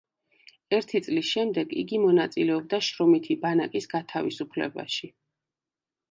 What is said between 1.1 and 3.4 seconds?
შემდეგ იგი მონაწილეობდა შრომითი